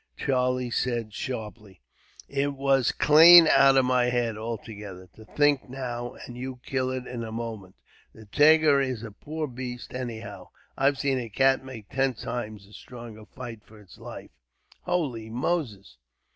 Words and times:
Charlie 0.17 0.71
said 0.71 1.13
sharply. 1.13 1.83
"It 2.27 2.55
went 2.55 2.97
clane 2.97 3.45
out 3.45 3.77
of 3.77 3.85
my 3.85 4.05
head, 4.05 4.35
altogether. 4.35 5.07
To 5.13 5.25
think 5.25 5.69
now, 5.69 6.15
and 6.25 6.35
you 6.35 6.59
kilt 6.65 6.95
it 6.95 7.05
in 7.05 7.23
a 7.23 7.31
moment. 7.31 7.75
The 8.11 8.25
tiger 8.25 8.81
is 8.81 9.03
a 9.03 9.11
poor 9.11 9.45
baste, 9.45 9.93
anyhow. 9.93 10.49
I've 10.75 10.97
seen 10.97 11.19
a 11.19 11.29
cat 11.29 11.63
make 11.63 11.87
ten 11.89 12.15
times 12.15 12.65
as 12.65 12.77
strong 12.77 13.15
a 13.19 13.27
fight 13.27 13.61
for 13.63 13.79
its 13.79 13.99
life. 13.99 14.31
"Holy 14.85 15.29
Moses!" 15.29 15.97